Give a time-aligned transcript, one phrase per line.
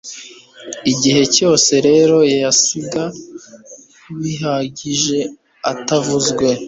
[0.91, 3.03] Igihe cyose rero yasiga
[4.21, 5.19] bihagije
[5.71, 6.47] atavuzwe